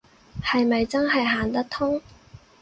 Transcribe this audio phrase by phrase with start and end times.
[0.41, 2.01] 係咪真係行得通